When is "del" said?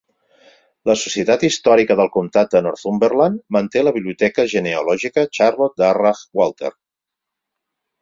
1.99-2.09